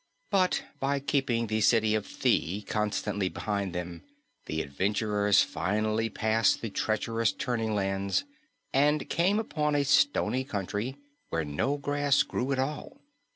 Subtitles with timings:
[0.31, 4.01] But by keeping the City of Thi constantly behind them,
[4.47, 8.23] the adventurers finally passed the treacherous turning lands
[8.73, 10.97] and came upon a stony country
[11.29, 12.97] where no grass grew at all.